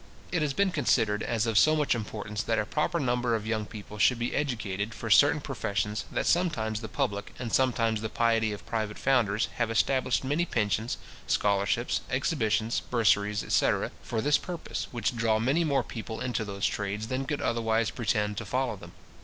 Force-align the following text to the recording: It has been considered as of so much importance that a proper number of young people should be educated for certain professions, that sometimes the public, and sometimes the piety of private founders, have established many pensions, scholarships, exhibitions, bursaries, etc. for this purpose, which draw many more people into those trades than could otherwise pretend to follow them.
It 0.31 0.41
has 0.41 0.53
been 0.55 0.71
considered 0.71 1.21
as 1.21 1.45
of 1.45 1.59
so 1.59 1.75
much 1.75 1.93
importance 1.93 2.41
that 2.41 2.57
a 2.57 2.65
proper 2.65 2.99
number 2.99 3.35
of 3.35 3.45
young 3.45 3.67
people 3.67 3.99
should 3.99 4.17
be 4.17 4.33
educated 4.35 4.95
for 4.95 5.11
certain 5.11 5.41
professions, 5.41 6.05
that 6.11 6.25
sometimes 6.25 6.81
the 6.81 6.87
public, 6.87 7.35
and 7.37 7.53
sometimes 7.53 8.01
the 8.01 8.09
piety 8.09 8.51
of 8.51 8.65
private 8.65 8.97
founders, 8.97 9.47
have 9.57 9.69
established 9.69 10.23
many 10.23 10.43
pensions, 10.43 10.97
scholarships, 11.27 12.01
exhibitions, 12.09 12.79
bursaries, 12.89 13.43
etc. 13.43 13.91
for 14.01 14.21
this 14.21 14.39
purpose, 14.39 14.87
which 14.89 15.15
draw 15.15 15.37
many 15.37 15.63
more 15.63 15.83
people 15.83 16.19
into 16.19 16.43
those 16.43 16.65
trades 16.65 17.07
than 17.09 17.25
could 17.25 17.39
otherwise 17.39 17.91
pretend 17.91 18.37
to 18.37 18.43
follow 18.45 18.75
them. 18.75 18.93